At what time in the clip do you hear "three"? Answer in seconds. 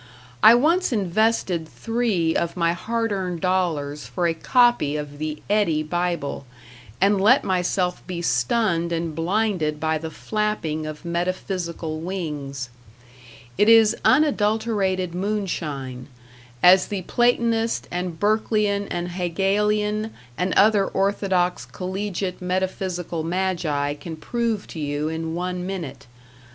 1.69-2.35